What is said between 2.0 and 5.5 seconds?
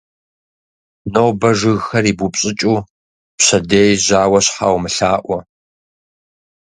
ибупщӀыкӀу, пщэдей жьауэ щхьа умылъаӀуэ.